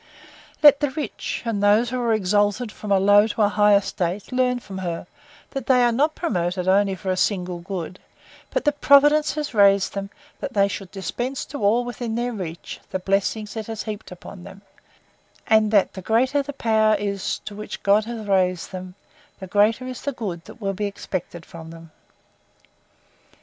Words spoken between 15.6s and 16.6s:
that the greater the